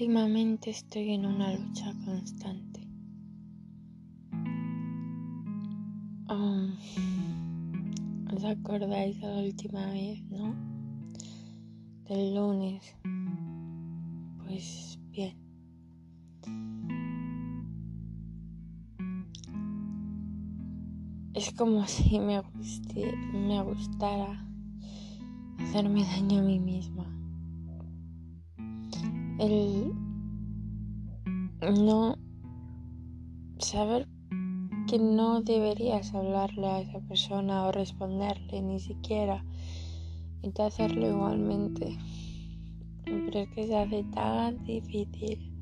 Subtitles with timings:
[0.00, 2.88] Últimamente estoy en una lucha constante.
[8.34, 10.54] ¿Os acordáis de la última vez, no?
[12.08, 12.96] Del lunes.
[14.38, 15.36] Pues bien.
[21.34, 22.42] Es como si me,
[23.34, 24.48] me gustara
[25.58, 27.19] hacerme daño a mí misma
[29.40, 29.92] el
[31.84, 32.18] no
[33.58, 34.06] saber
[34.86, 39.42] que no deberías hablarle a esa persona o responderle ni siquiera
[40.42, 41.96] y te hacerlo igualmente.
[43.04, 45.52] Pero es que se hace tan difícil.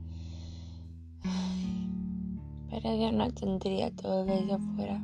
[2.71, 5.01] Parece una tontería todo desde afuera.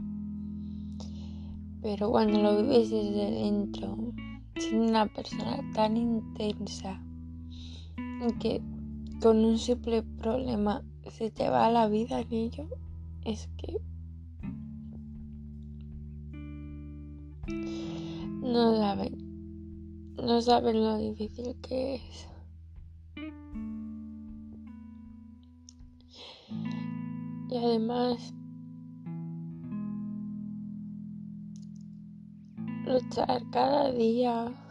[1.81, 3.97] Pero cuando lo vives desde dentro,
[4.59, 7.01] siendo una persona tan intensa,
[8.41, 8.63] que
[9.21, 12.69] con un simple problema se te va la vida en ello,
[13.25, 13.81] es que
[18.43, 22.29] no saben, no saben lo difícil que es.
[27.51, 28.35] Y además,
[32.85, 34.64] luchar cada día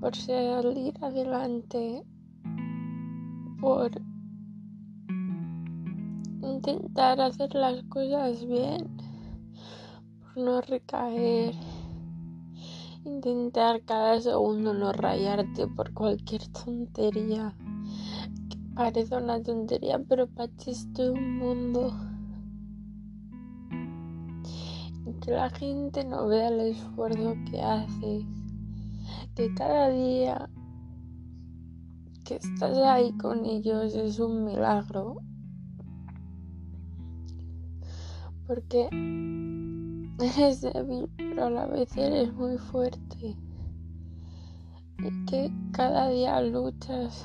[0.00, 2.04] por salir adelante,
[3.60, 3.90] por
[6.42, 8.96] intentar hacer las cosas bien,
[10.20, 11.54] por no recaer,
[13.04, 17.54] intentar cada segundo no rayarte por cualquier tontería.
[18.50, 21.94] Que parece una tontería, pero para ti todo un mundo.
[25.06, 28.24] Y que la gente no vea el esfuerzo que haces
[29.34, 30.48] que cada día
[32.24, 35.18] que estás ahí con ellos es un milagro.
[38.46, 38.88] Porque
[40.18, 43.36] eres débil, pero a la vez eres muy fuerte.
[44.98, 47.24] Y que cada día luchas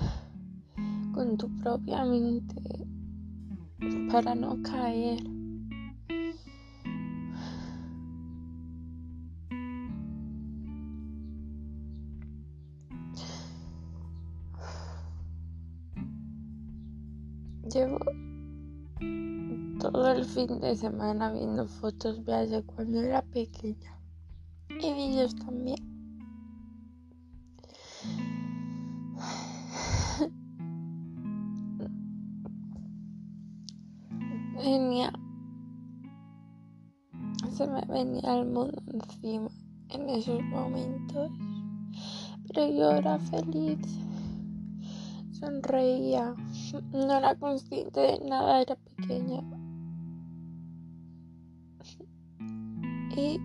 [1.14, 2.62] con tu propia mente
[4.12, 5.41] para no caer.
[17.74, 18.00] Llevo
[19.80, 23.98] todo el fin de semana viendo fotos de cuando era pequeña.
[24.70, 25.78] Y vídeos también.
[34.58, 35.14] Venía,
[37.54, 39.50] se me venía el mundo encima
[39.90, 41.32] en esos momentos,
[42.48, 43.80] pero yo era feliz
[45.42, 46.36] sonreía.
[46.94, 49.42] No era consciente de nada, era pequeña.
[53.18, 53.40] Y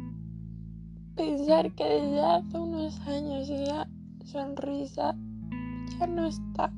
[1.16, 3.88] pensar que desde hace unos años esa
[4.24, 5.16] sonrisa
[5.98, 6.72] ya no está.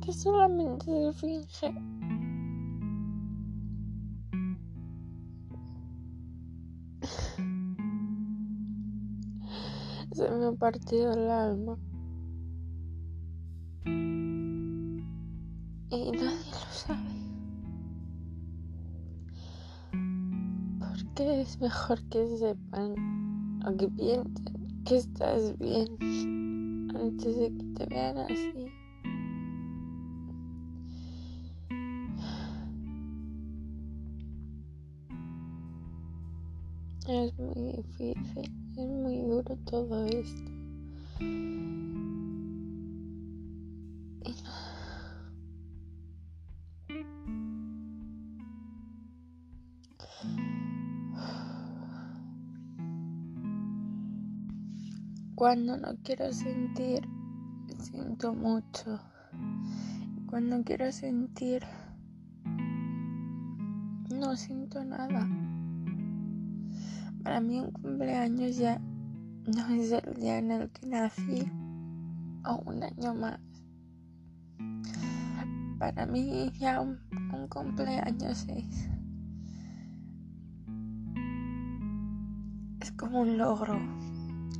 [0.00, 1.74] Que solamente se finge.
[10.12, 11.76] Se me ha partido el alma.
[13.86, 13.90] Y
[15.90, 16.30] nadie lo
[16.70, 17.14] sabe.
[20.78, 22.94] Porque es mejor que sepan
[23.66, 25.88] o que piensen que estás bien
[26.94, 28.70] antes de que te vean así.
[37.06, 40.50] Es muy difícil, es muy duro todo esto.
[55.44, 57.06] Cuando no quiero sentir,
[57.78, 58.98] siento mucho.
[60.24, 61.62] Cuando quiero sentir,
[64.08, 65.28] no siento nada.
[67.22, 68.80] Para mí un cumpleaños ya
[69.54, 71.44] no es el día en el que nací
[72.46, 73.38] o un año más.
[75.78, 76.98] Para mí ya un,
[77.50, 78.88] cumpleaños es,
[82.80, 84.03] es como un logro.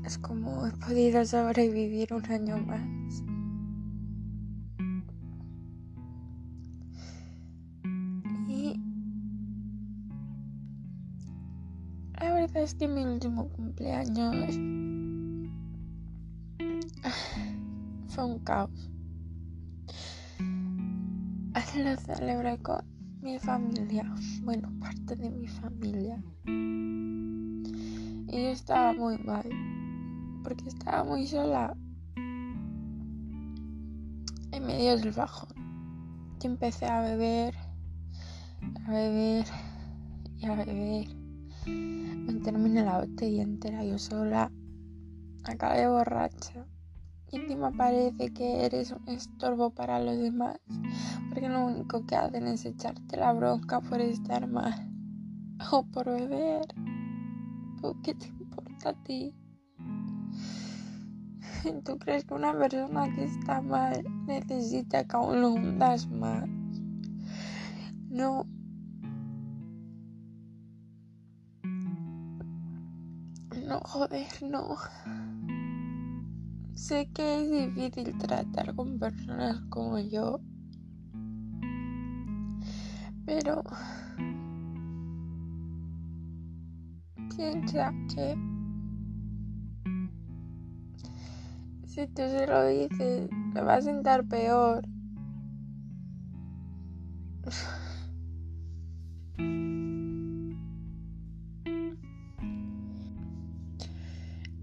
[0.04, 3.22] Es como he podido sobrevivir un año más.
[8.48, 8.80] Y
[12.20, 14.54] la verdad es que mi último cumpleaños
[18.08, 18.90] fue un caos.
[21.76, 22.84] Lo celebré con
[23.20, 24.08] mi familia,
[24.42, 26.22] bueno, parte de mi familia.
[26.46, 29.44] Y yo estaba muy mal,
[30.44, 31.75] porque estaba muy sola
[34.52, 35.49] en medio del bajón.
[36.38, 37.55] Yo empecé a beber,
[38.87, 39.46] a beber
[40.37, 41.08] y a beber.
[41.67, 44.52] Me terminé la botella entera yo sola.
[45.44, 46.67] Acabé borracha.
[47.32, 50.58] Y encima parece que eres un estorbo para los demás.
[51.31, 54.91] Porque lo único que hacen es echarte la bronca por estar mal.
[55.73, 56.67] O por beber.
[58.02, 59.35] ¿Qué te importa a ti?
[61.84, 66.49] ¿Tú crees que una persona que está mal necesita que aún lo hundas más?
[68.11, 68.46] No.
[73.66, 74.76] No, joder, no.
[76.75, 80.40] Sé que es difícil tratar con personas como yo.
[83.25, 83.62] Pero
[87.34, 88.53] piensa que
[91.94, 94.85] si tú se lo dices, le va a sentar peor.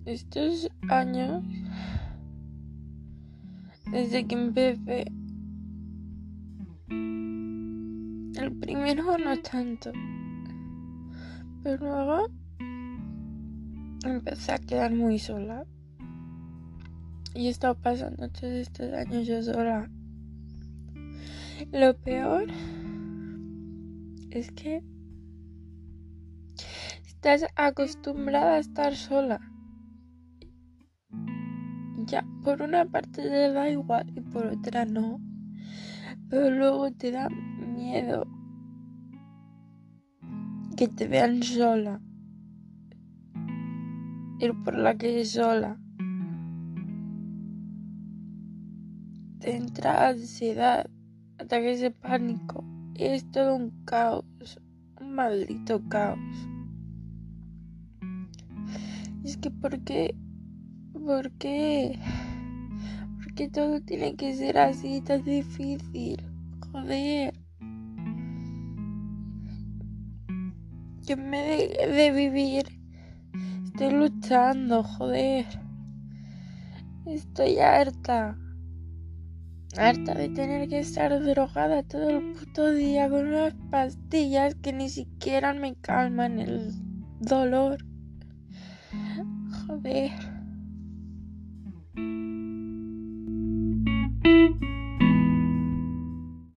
[0.06, 1.46] Estos años,
[3.92, 5.06] desde que empecé,
[6.90, 9.94] el primero no tanto,
[11.64, 12.28] pero luego
[14.04, 15.66] empecé a quedar muy sola.
[17.34, 19.90] Y he estado pasando todos estos años yo sola.
[21.72, 22.48] Lo peor
[24.32, 24.84] es que
[27.06, 29.40] estás acostumbrada a estar sola.
[32.08, 35.22] Ya, por una parte te da igual y por otra no.
[36.30, 38.26] Pero luego te da miedo
[40.76, 42.02] que te vean sola.
[44.40, 45.80] Ir por la calle sola.
[49.44, 50.90] Entra ansiedad,
[51.38, 52.64] ataques de pánico.
[52.96, 54.26] Es todo un caos,
[55.00, 56.20] un maldito caos.
[59.24, 60.16] Es que, ¿por qué?
[60.94, 62.00] ¿Por qué?
[63.18, 66.24] ¿Por qué todo tiene que ser así tan difícil?
[66.72, 67.34] Joder.
[71.06, 72.66] Que me de, de vivir.
[73.66, 75.46] Estoy luchando, joder.
[77.06, 78.38] Estoy harta
[79.78, 84.90] Harta de tener que estar drogada todo el puto día con unas pastillas que ni
[84.90, 86.74] siquiera me calman el
[87.22, 87.78] dolor.
[89.68, 90.12] Joder.